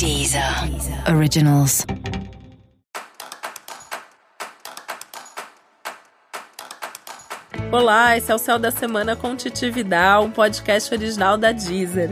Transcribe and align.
Deezer 0.00 0.42
Originals. 1.14 1.84
Olá, 7.70 8.16
esse 8.16 8.32
é 8.32 8.34
o 8.34 8.38
Céu 8.38 8.58
da 8.58 8.70
Semana 8.70 9.14
com 9.14 9.36
Titi 9.36 9.70
Vidal, 9.70 10.24
um 10.24 10.30
podcast 10.30 10.94
original 10.94 11.36
da 11.36 11.52
Deezer. 11.52 12.08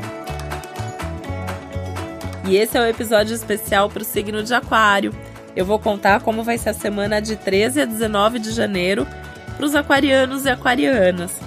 E 2.46 2.56
esse 2.58 2.76
é 2.76 2.80
o 2.82 2.84
um 2.84 2.86
episódio 2.86 3.34
especial 3.34 3.88
para 3.88 4.02
o 4.02 4.04
signo 4.04 4.42
de 4.42 4.52
Aquário. 4.52 5.14
Eu 5.56 5.64
vou 5.64 5.78
contar 5.78 6.20
como 6.20 6.44
vai 6.44 6.58
ser 6.58 6.68
a 6.68 6.74
semana 6.74 7.22
de 7.22 7.36
13 7.36 7.80
a 7.80 7.84
19 7.86 8.38
de 8.38 8.50
janeiro 8.52 9.06
para 9.56 9.64
os 9.64 9.74
aquarianos 9.74 10.44
e 10.44 10.50
aquarianas. 10.50 11.40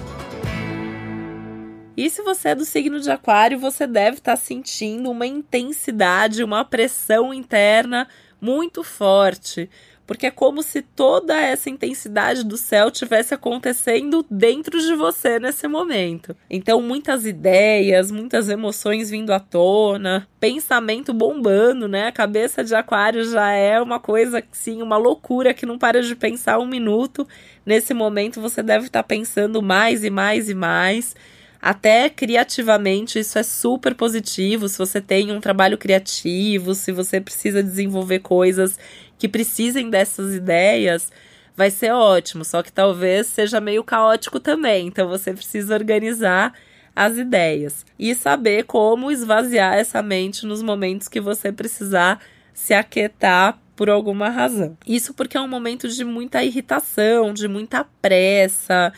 E 1.94 2.08
se 2.08 2.22
você 2.22 2.48
é 2.50 2.54
do 2.54 2.64
signo 2.64 3.00
de 3.00 3.10
Aquário, 3.10 3.58
você 3.58 3.86
deve 3.86 4.16
estar 4.16 4.32
tá 4.32 4.36
sentindo 4.36 5.10
uma 5.10 5.26
intensidade, 5.26 6.42
uma 6.42 6.64
pressão 6.64 7.34
interna 7.34 8.08
muito 8.40 8.82
forte, 8.82 9.68
porque 10.06 10.26
é 10.26 10.30
como 10.30 10.62
se 10.62 10.80
toda 10.82 11.38
essa 11.38 11.68
intensidade 11.68 12.44
do 12.44 12.56
céu 12.56 12.90
tivesse 12.90 13.34
acontecendo 13.34 14.24
dentro 14.30 14.80
de 14.80 14.94
você 14.94 15.38
nesse 15.38 15.68
momento. 15.68 16.34
Então, 16.50 16.80
muitas 16.80 17.26
ideias, 17.26 18.10
muitas 18.10 18.48
emoções 18.48 19.10
vindo 19.10 19.30
à 19.30 19.38
tona, 19.38 20.26
pensamento 20.40 21.12
bombando, 21.12 21.86
né? 21.86 22.08
A 22.08 22.12
cabeça 22.12 22.64
de 22.64 22.74
Aquário 22.74 23.22
já 23.30 23.52
é 23.52 23.80
uma 23.80 24.00
coisa, 24.00 24.42
sim, 24.50 24.82
uma 24.82 24.96
loucura 24.96 25.54
que 25.54 25.66
não 25.66 25.78
para 25.78 26.02
de 26.02 26.16
pensar 26.16 26.58
um 26.58 26.66
minuto. 26.66 27.28
Nesse 27.64 27.94
momento, 27.94 28.40
você 28.40 28.62
deve 28.62 28.86
estar 28.86 29.02
tá 29.02 29.08
pensando 29.08 29.62
mais 29.62 30.02
e 30.02 30.10
mais 30.10 30.48
e 30.48 30.54
mais 30.54 31.14
até 31.62 32.10
criativamente, 32.10 33.20
isso 33.20 33.38
é 33.38 33.44
super 33.44 33.94
positivo. 33.94 34.68
Se 34.68 34.76
você 34.76 35.00
tem 35.00 35.30
um 35.30 35.40
trabalho 35.40 35.78
criativo, 35.78 36.74
se 36.74 36.90
você 36.90 37.20
precisa 37.20 37.62
desenvolver 37.62 38.18
coisas 38.18 38.76
que 39.16 39.28
precisem 39.28 39.88
dessas 39.88 40.34
ideias, 40.34 41.12
vai 41.56 41.70
ser 41.70 41.92
ótimo. 41.92 42.44
Só 42.44 42.64
que 42.64 42.72
talvez 42.72 43.28
seja 43.28 43.60
meio 43.60 43.84
caótico 43.84 44.40
também. 44.40 44.88
Então 44.88 45.08
você 45.08 45.32
precisa 45.32 45.72
organizar 45.74 46.52
as 46.96 47.16
ideias 47.16 47.86
e 47.96 48.12
saber 48.12 48.64
como 48.64 49.12
esvaziar 49.12 49.74
essa 49.74 50.02
mente 50.02 50.44
nos 50.44 50.64
momentos 50.64 51.06
que 51.06 51.20
você 51.20 51.52
precisar 51.52 52.20
se 52.52 52.74
aquietar 52.74 53.56
por 53.76 53.88
alguma 53.88 54.28
razão. 54.28 54.76
Isso 54.84 55.14
porque 55.14 55.36
é 55.36 55.40
um 55.40 55.46
momento 55.46 55.88
de 55.88 56.04
muita 56.04 56.42
irritação, 56.42 57.32
de 57.32 57.46
muita 57.46 57.84
pressa 58.02 58.92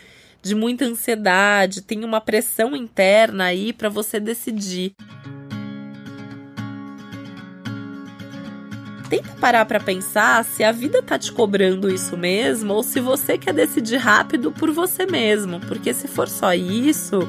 de 0.44 0.54
muita 0.54 0.84
ansiedade, 0.84 1.80
tem 1.80 2.04
uma 2.04 2.20
pressão 2.20 2.76
interna 2.76 3.44
aí 3.44 3.72
para 3.72 3.88
você 3.88 4.20
decidir. 4.20 4.94
Tenta 9.08 9.30
parar 9.40 9.64
para 9.64 9.80
pensar 9.80 10.44
se 10.44 10.62
a 10.62 10.70
vida 10.70 11.02
tá 11.02 11.18
te 11.18 11.32
cobrando 11.32 11.90
isso 11.90 12.14
mesmo 12.16 12.74
ou 12.74 12.82
se 12.82 13.00
você 13.00 13.38
quer 13.38 13.54
decidir 13.54 13.96
rápido 13.96 14.52
por 14.52 14.70
você 14.70 15.06
mesmo, 15.06 15.60
porque 15.60 15.94
se 15.94 16.06
for 16.06 16.28
só 16.28 16.52
isso, 16.52 17.20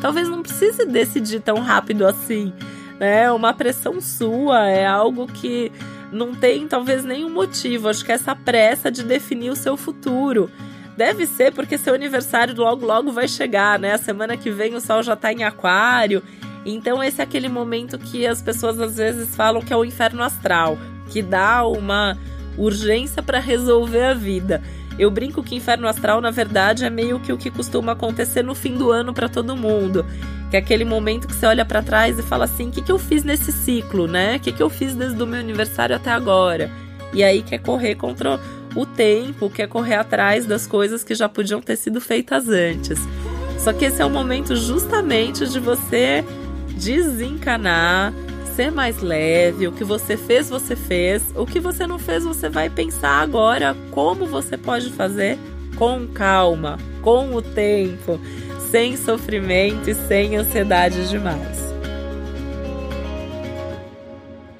talvez 0.00 0.28
não 0.28 0.42
precise 0.42 0.84
decidir 0.86 1.40
tão 1.40 1.58
rápido 1.60 2.04
assim, 2.04 2.52
né? 2.98 3.30
Uma 3.30 3.54
pressão 3.54 4.00
sua 4.00 4.68
é 4.68 4.84
algo 4.84 5.28
que 5.28 5.70
não 6.10 6.34
tem 6.34 6.66
talvez 6.66 7.04
nenhum 7.04 7.30
motivo. 7.30 7.88
Acho 7.88 8.04
que 8.04 8.12
essa 8.12 8.34
pressa 8.34 8.90
de 8.90 9.04
definir 9.04 9.50
o 9.50 9.56
seu 9.56 9.76
futuro 9.76 10.50
Deve 10.96 11.26
ser 11.26 11.52
porque 11.52 11.76
seu 11.76 11.94
aniversário 11.94 12.54
logo 12.56 12.86
logo 12.86 13.12
vai 13.12 13.28
chegar, 13.28 13.78
né? 13.78 13.92
A 13.92 13.98
semana 13.98 14.36
que 14.36 14.50
vem 14.50 14.74
o 14.74 14.80
sol 14.80 15.02
já 15.02 15.14
tá 15.14 15.32
em 15.32 15.44
aquário. 15.44 16.22
Então 16.64 17.02
esse 17.02 17.20
é 17.20 17.24
aquele 17.24 17.48
momento 17.48 17.98
que 17.98 18.26
as 18.26 18.40
pessoas 18.40 18.80
às 18.80 18.96
vezes 18.96 19.36
falam 19.36 19.60
que 19.60 19.72
é 19.72 19.76
o 19.76 19.84
inferno 19.84 20.22
astral, 20.22 20.78
que 21.10 21.22
dá 21.22 21.66
uma 21.66 22.16
urgência 22.56 23.22
para 23.22 23.38
resolver 23.38 24.04
a 24.04 24.14
vida. 24.14 24.62
Eu 24.98 25.10
brinco 25.10 25.42
que 25.42 25.54
inferno 25.54 25.86
astral, 25.86 26.22
na 26.22 26.30
verdade, 26.30 26.84
é 26.84 26.90
meio 26.90 27.20
que 27.20 27.32
o 27.32 27.36
que 27.36 27.50
costuma 27.50 27.92
acontecer 27.92 28.42
no 28.42 28.54
fim 28.54 28.74
do 28.76 28.90
ano 28.90 29.12
para 29.12 29.28
todo 29.28 29.54
mundo. 29.54 30.06
Que 30.50 30.56
é 30.56 30.60
aquele 30.60 30.84
momento 30.84 31.28
que 31.28 31.34
você 31.34 31.44
olha 31.44 31.64
para 31.64 31.82
trás 31.82 32.18
e 32.18 32.22
fala 32.22 32.46
assim: 32.46 32.68
o 32.68 32.72
que, 32.72 32.80
que 32.80 32.90
eu 32.90 32.98
fiz 32.98 33.22
nesse 33.22 33.52
ciclo, 33.52 34.06
né? 34.06 34.36
O 34.36 34.40
que, 34.40 34.52
que 34.52 34.62
eu 34.62 34.70
fiz 34.70 34.94
desde 34.94 35.22
o 35.22 35.26
meu 35.26 35.40
aniversário 35.40 35.94
até 35.94 36.10
agora? 36.10 36.70
E 37.12 37.22
aí 37.22 37.42
quer 37.42 37.58
correr 37.58 37.94
contra 37.96 38.40
o 38.76 38.84
tempo, 38.84 39.50
quer 39.50 39.66
correr 39.66 39.94
atrás 39.94 40.44
das 40.46 40.66
coisas 40.66 41.02
que 41.02 41.14
já 41.14 41.28
podiam 41.28 41.60
ter 41.60 41.76
sido 41.76 42.00
feitas 42.00 42.48
antes. 42.48 43.00
Só 43.58 43.72
que 43.72 43.86
esse 43.86 44.02
é 44.02 44.04
o 44.04 44.10
momento 44.10 44.54
justamente 44.54 45.48
de 45.48 45.58
você 45.58 46.22
desencanar, 46.76 48.12
ser 48.54 48.70
mais 48.70 49.00
leve. 49.00 49.66
O 49.66 49.72
que 49.72 49.82
você 49.82 50.16
fez, 50.16 50.50
você 50.50 50.76
fez. 50.76 51.22
O 51.34 51.46
que 51.46 51.58
você 51.58 51.86
não 51.86 51.98
fez, 51.98 52.24
você 52.24 52.48
vai 52.48 52.68
pensar 52.68 53.22
agora 53.22 53.74
como 53.90 54.26
você 54.26 54.56
pode 54.56 54.90
fazer 54.90 55.38
com 55.76 56.06
calma, 56.06 56.78
com 57.02 57.34
o 57.34 57.42
tempo, 57.42 58.20
sem 58.70 58.96
sofrimento 58.96 59.88
e 59.90 59.94
sem 59.94 60.36
ansiedade 60.36 61.08
demais. 61.08 61.65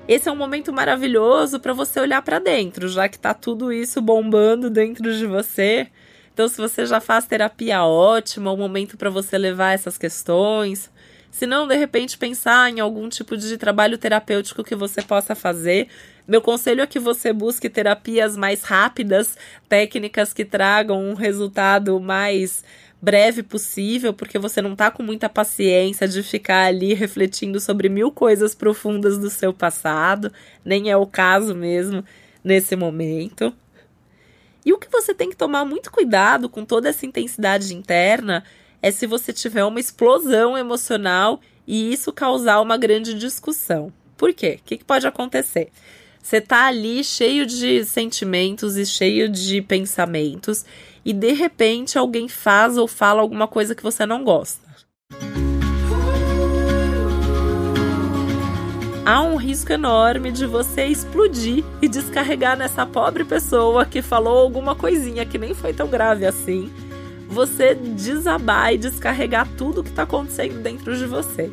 Esse 0.08 0.28
é 0.28 0.32
um 0.32 0.36
momento 0.36 0.72
maravilhoso 0.72 1.58
para 1.58 1.72
você 1.72 1.98
olhar 1.98 2.22
para 2.22 2.38
dentro, 2.38 2.88
já 2.88 3.08
que 3.08 3.18
tá 3.18 3.34
tudo 3.34 3.72
isso 3.72 4.00
bombando 4.00 4.70
dentro 4.70 5.12
de 5.12 5.26
você. 5.26 5.88
Então, 6.32 6.48
se 6.48 6.58
você 6.58 6.86
já 6.86 7.00
faz 7.00 7.26
terapia 7.26 7.84
ótima, 7.84 8.50
é 8.50 8.52
um 8.54 8.56
momento 8.56 8.96
para 8.96 9.10
você 9.10 9.36
levar 9.36 9.72
essas 9.72 9.98
questões. 9.98 10.90
Se 11.30 11.46
não, 11.46 11.66
de 11.66 11.76
repente, 11.76 12.16
pensar 12.16 12.70
em 12.70 12.78
algum 12.78 13.08
tipo 13.08 13.36
de 13.36 13.58
trabalho 13.58 13.98
terapêutico 13.98 14.62
que 14.62 14.74
você 14.74 15.02
possa 15.02 15.34
fazer. 15.34 15.88
Meu 16.26 16.40
conselho 16.40 16.82
é 16.82 16.86
que 16.86 16.98
você 16.98 17.32
busque 17.32 17.68
terapias 17.68 18.36
mais 18.36 18.62
rápidas, 18.62 19.36
técnicas 19.68 20.32
que 20.32 20.44
tragam 20.44 21.02
um 21.02 21.14
resultado 21.14 21.98
mais 22.00 22.64
breve 23.00 23.42
possível, 23.42 24.12
porque 24.12 24.38
você 24.38 24.62
não 24.62 24.74
tá 24.74 24.90
com 24.90 25.02
muita 25.02 25.28
paciência 25.28 26.08
de 26.08 26.22
ficar 26.22 26.66
ali 26.66 26.94
refletindo 26.94 27.60
sobre 27.60 27.88
mil 27.88 28.10
coisas 28.10 28.54
profundas 28.54 29.18
do 29.18 29.30
seu 29.30 29.52
passado, 29.52 30.32
nem 30.64 30.90
é 30.90 30.96
o 30.96 31.06
caso 31.06 31.54
mesmo 31.54 32.04
nesse 32.42 32.74
momento. 32.74 33.54
E 34.64 34.72
o 34.72 34.78
que 34.78 34.90
você 34.90 35.14
tem 35.14 35.30
que 35.30 35.36
tomar 35.36 35.64
muito 35.64 35.92
cuidado 35.92 36.48
com 36.48 36.64
toda 36.64 36.88
essa 36.88 37.06
intensidade 37.06 37.74
interna 37.74 38.42
é 38.82 38.90
se 38.90 39.06
você 39.06 39.32
tiver 39.32 39.64
uma 39.64 39.78
explosão 39.78 40.58
emocional 40.58 41.40
e 41.66 41.92
isso 41.92 42.12
causar 42.12 42.60
uma 42.60 42.76
grande 42.76 43.14
discussão. 43.14 43.92
Por 44.16 44.32
quê? 44.32 44.58
O 44.60 44.64
que, 44.64 44.84
pode 44.84 45.06
acontecer? 45.06 45.70
Você 46.22 46.40
tá 46.40 46.66
ali 46.66 47.04
cheio 47.04 47.46
de 47.46 47.84
sentimentos 47.84 48.76
e 48.76 48.84
cheio 48.84 49.28
de 49.28 49.62
pensamentos 49.62 50.64
e 51.06 51.12
de 51.12 51.32
repente 51.32 51.96
alguém 51.96 52.28
faz 52.28 52.76
ou 52.76 52.88
fala 52.88 53.22
alguma 53.22 53.46
coisa 53.46 53.76
que 53.76 53.82
você 53.82 54.04
não 54.04 54.24
gosta. 54.24 54.66
Há 59.04 59.22
um 59.22 59.36
risco 59.36 59.72
enorme 59.72 60.32
de 60.32 60.44
você 60.46 60.86
explodir 60.86 61.62
e 61.80 61.88
descarregar 61.88 62.56
nessa 62.56 62.84
pobre 62.84 63.24
pessoa 63.24 63.86
que 63.86 64.02
falou 64.02 64.36
alguma 64.36 64.74
coisinha 64.74 65.24
que 65.24 65.38
nem 65.38 65.54
foi 65.54 65.72
tão 65.72 65.86
grave 65.86 66.26
assim. 66.26 66.72
Você 67.28 67.72
desabar 67.76 68.74
e 68.74 68.78
descarregar 68.78 69.46
tudo 69.56 69.84
que 69.84 69.90
está 69.90 70.02
acontecendo 70.02 70.60
dentro 70.60 70.96
de 70.98 71.06
você. 71.06 71.52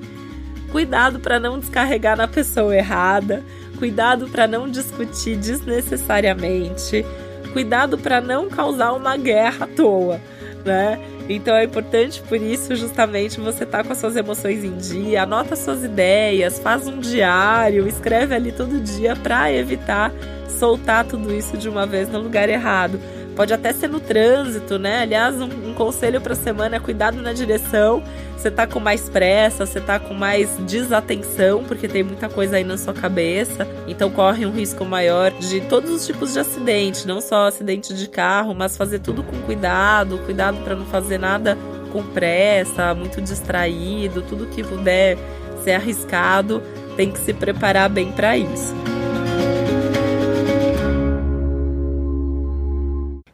Cuidado 0.72 1.20
para 1.20 1.40
não 1.40 1.60
descarregar 1.60 2.18
na 2.18 2.28
pessoa 2.28 2.76
errada, 2.76 3.44
cuidado 3.78 4.28
para 4.30 4.48
não 4.48 4.68
discutir 4.68 5.38
desnecessariamente, 5.38 7.06
cuidado 7.54 7.98
para 7.98 8.20
não 8.20 8.50
causar 8.50 8.92
uma 8.94 9.16
guerra 9.16 9.66
à 9.66 9.68
toa, 9.68 10.20
né? 10.66 11.00
Então 11.30 11.56
é 11.56 11.64
importante 11.64 12.22
por 12.24 12.38
isso 12.38 12.76
justamente 12.76 13.40
você 13.40 13.66
tá 13.66 13.82
com 13.84 13.94
as 13.94 14.00
suas 14.00 14.16
emoções 14.18 14.64
em 14.64 14.76
dia, 14.76 15.24
anota 15.24 15.56
suas 15.56 15.84
ideias, 15.84 16.60
faz 16.60 16.88
um 16.88 17.00
diário, 17.00 17.88
escreve 17.88 18.36
ali 18.36 18.52
todo 18.52 18.82
dia 18.82 19.16
para 19.16 19.54
evitar 19.54 20.12
soltar 20.50 21.06
tudo 21.06 21.34
isso 21.34 21.58
de 21.58 21.70
uma 21.70 21.86
vez 21.86 22.10
no 22.10 22.20
lugar 22.20 22.50
errado. 22.50 23.00
Pode 23.36 23.54
até 23.54 23.74
ser 23.74 23.88
no 23.88 24.00
trânsito, 24.00 24.78
né? 24.78 25.02
Aliás, 25.02 25.42
um, 25.42 25.70
um 25.70 25.74
conselho 25.74 26.22
para 26.22 26.36
semana 26.36 26.76
é 26.76 26.80
cuidado 26.80 27.22
na 27.22 27.34
direção. 27.34 28.04
Você 28.38 28.52
tá 28.52 28.68
com 28.68 28.80
mais 28.80 29.10
pressa, 29.10 29.66
você 29.66 29.80
tá 29.80 29.98
com 30.00 30.14
mais 30.14 30.50
desatenção, 30.68 31.64
porque 31.64 31.88
tem 31.88 32.04
muita 32.04 32.28
coisa 32.30 32.58
aí 32.58 32.64
na 32.64 32.78
sua 32.78 32.94
cabeça. 32.94 33.68
Então 33.88 34.10
corre 34.10 34.46
um 34.46 34.52
risco 34.52 34.84
maior 34.86 35.32
de 35.32 35.62
todos 35.62 35.90
os 35.90 36.06
tipos 36.06 36.34
de 36.34 36.40
acidente, 36.40 37.08
não 37.08 37.22
só 37.22 37.48
acidente 37.48 37.94
de 37.94 38.08
carro, 38.08 38.54
mas 38.54 38.76
fazer 38.78 39.00
tudo 39.00 39.24
com 39.24 39.38
cuidado, 39.44 40.18
cuidado 40.20 40.58
para 40.64 40.76
não 40.76 40.86
fazer 40.86 41.18
nada 41.18 41.58
com 41.92 42.04
pressa, 42.04 42.94
muito 42.94 43.22
distraído, 43.22 44.22
tudo 44.24 44.48
que 44.48 44.64
puder 44.64 45.18
ser 45.64 45.74
arriscado, 45.74 46.62
tem 46.98 47.12
que 47.12 47.20
se 47.20 47.34
preparar 47.34 47.90
bem 47.90 48.12
para 48.12 48.38
isso. 48.38 48.74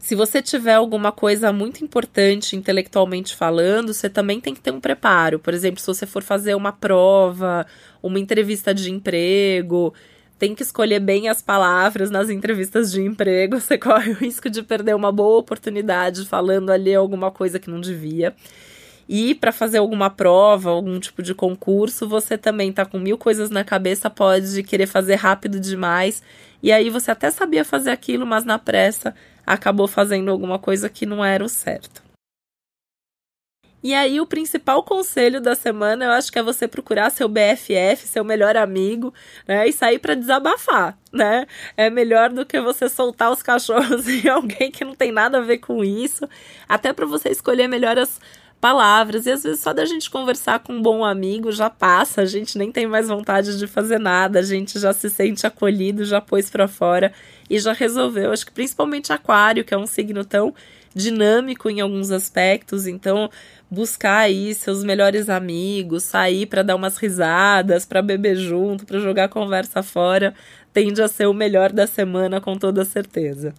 Se 0.09 0.15
você 0.15 0.41
tiver 0.41 0.73
alguma 0.73 1.11
coisa 1.11 1.53
muito 1.53 1.83
importante 1.83 2.55
intelectualmente 2.55 3.35
falando, 3.35 3.93
você 3.93 4.09
também 4.09 4.41
tem 4.41 4.55
que 4.55 4.59
ter 4.59 4.71
um 4.71 4.79
preparo. 4.79 5.37
Por 5.37 5.53
exemplo, 5.53 5.79
se 5.79 5.85
você 5.85 6.07
for 6.07 6.23
fazer 6.23 6.55
uma 6.55 6.71
prova, 6.71 7.63
uma 8.01 8.17
entrevista 8.17 8.73
de 8.73 8.89
emprego, 8.89 9.93
tem 10.39 10.55
que 10.55 10.63
escolher 10.63 10.99
bem 10.99 11.29
as 11.29 11.43
palavras 11.43 12.09
nas 12.09 12.31
entrevistas 12.31 12.91
de 12.91 13.03
emprego. 13.03 13.59
Você 13.61 13.77
corre 13.77 14.09
o 14.09 14.15
risco 14.15 14.49
de 14.49 14.63
perder 14.63 14.95
uma 14.95 15.11
boa 15.11 15.37
oportunidade 15.37 16.25
falando 16.25 16.71
ali 16.71 16.95
alguma 16.95 17.29
coisa 17.29 17.59
que 17.59 17.69
não 17.69 17.79
devia. 17.79 18.35
E 19.07 19.35
para 19.35 19.51
fazer 19.51 19.77
alguma 19.77 20.09
prova, 20.09 20.71
algum 20.71 20.99
tipo 20.99 21.21
de 21.21 21.35
concurso, 21.35 22.09
você 22.09 22.35
também 22.35 22.73
tá 22.73 22.83
com 22.83 22.97
mil 22.97 23.17
coisas 23.17 23.51
na 23.51 23.63
cabeça, 23.63 24.09
pode 24.09 24.63
querer 24.63 24.87
fazer 24.87 25.15
rápido 25.15 25.59
demais. 25.59 26.23
E 26.63 26.71
aí 26.71 26.89
você 26.89 27.11
até 27.11 27.29
sabia 27.29 27.63
fazer 27.63 27.91
aquilo, 27.91 28.25
mas 28.25 28.43
na 28.43 28.57
pressa 28.57 29.13
acabou 29.49 29.87
fazendo 29.87 30.29
alguma 30.29 30.59
coisa 30.59 30.87
que 30.87 31.07
não 31.07 31.25
era 31.25 31.43
o 31.43 31.49
certo. 31.49 32.03
E 33.81 33.93
aí, 33.93 34.19
o 34.19 34.27
principal 34.27 34.83
conselho 34.83 35.39
da 35.41 35.55
semana, 35.55 36.05
eu 36.05 36.11
acho 36.11 36.31
que 36.31 36.37
é 36.37 36.43
você 36.43 36.67
procurar 36.67 37.09
seu 37.09 37.29
BFF, 37.29 38.05
seu 38.05 38.25
melhor 38.25 38.57
amigo, 38.57 39.13
né? 39.47 39.67
E 39.67 39.71
sair 39.73 39.99
para 39.99 40.15
desabafar, 40.15 40.97
né? 41.13 41.47
É 41.77 41.89
melhor 41.89 42.29
do 42.29 42.45
que 42.45 42.59
você 42.59 42.89
soltar 42.89 43.31
os 43.31 43.41
cachorros 43.41 44.05
em 44.09 44.27
alguém 44.27 44.69
que 44.69 44.83
não 44.83 44.93
tem 44.93 45.11
nada 45.13 45.37
a 45.39 45.41
ver 45.41 45.59
com 45.59 45.83
isso. 45.83 46.27
Até 46.67 46.91
para 46.91 47.05
você 47.05 47.29
escolher 47.29 47.67
melhor 47.69 47.97
as 47.97 48.19
palavras. 48.59 49.25
E 49.25 49.31
às 49.31 49.43
vezes 49.43 49.61
só 49.61 49.73
da 49.73 49.85
gente 49.85 50.09
conversar 50.09 50.59
com 50.59 50.73
um 50.73 50.81
bom 50.81 51.03
amigo 51.03 51.51
já 51.51 51.69
passa, 51.69 52.21
a 52.21 52.25
gente 52.25 52.57
nem 52.57 52.71
tem 52.71 52.87
mais 52.87 53.07
vontade 53.07 53.57
de 53.57 53.67
fazer 53.67 53.99
nada, 53.99 54.39
a 54.39 54.43
gente 54.43 54.79
já 54.79 54.93
se 54.93 55.09
sente 55.09 55.45
acolhido, 55.47 56.05
já 56.05 56.21
pôs 56.21 56.49
para 56.49 56.67
fora 56.67 57.13
e 57.49 57.59
já 57.59 57.73
resolveu. 57.73 58.31
Acho 58.31 58.45
que 58.45 58.51
principalmente 58.51 59.13
Aquário, 59.13 59.63
que 59.63 59.73
é 59.73 59.77
um 59.77 59.87
signo 59.87 60.23
tão 60.23 60.53
dinâmico 60.93 61.69
em 61.69 61.81
alguns 61.81 62.11
aspectos, 62.11 62.87
então 62.87 63.29
buscar 63.69 64.19
aí 64.19 64.53
seus 64.55 64.83
melhores 64.83 65.29
amigos, 65.29 66.03
sair 66.03 66.47
para 66.47 66.63
dar 66.63 66.75
umas 66.75 66.97
risadas, 66.97 67.85
para 67.85 68.01
beber 68.01 68.35
junto, 68.35 68.85
para 68.85 68.99
jogar 68.99 69.29
conversa 69.29 69.83
fora, 69.83 70.33
tende 70.73 71.01
a 71.01 71.07
ser 71.07 71.27
o 71.27 71.33
melhor 71.33 71.71
da 71.71 71.85
semana 71.85 72.41
com 72.41 72.57
toda 72.57 72.83
certeza. 72.83 73.53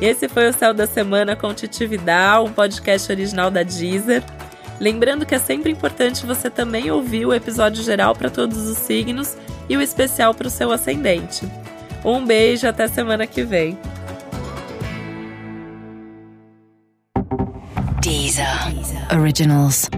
Esse 0.00 0.28
foi 0.30 0.48
o 0.48 0.52
Céu 0.52 0.72
da 0.72 0.86
Semana 0.86 1.36
com 1.36 1.52
Titi 1.52 1.86
Vidal, 1.86 2.46
um 2.46 2.52
podcast 2.52 3.12
original 3.12 3.50
da 3.50 3.62
Deezer. 3.62 4.22
Lembrando 4.80 5.26
que 5.26 5.34
é 5.34 5.38
sempre 5.38 5.70
importante 5.70 6.24
você 6.24 6.48
também 6.48 6.90
ouvir 6.90 7.26
o 7.26 7.34
episódio 7.34 7.84
geral 7.84 8.16
para 8.16 8.30
todos 8.30 8.66
os 8.66 8.78
signos 8.78 9.36
e 9.68 9.76
o 9.76 9.82
especial 9.82 10.32
para 10.32 10.46
o 10.46 10.50
seu 10.50 10.72
ascendente. 10.72 11.46
Um 12.02 12.24
beijo, 12.24 12.66
até 12.66 12.88
semana 12.88 13.26
que 13.26 13.42
vem. 13.42 13.78
Deezer. 18.00 18.46
Originals. 19.12 19.90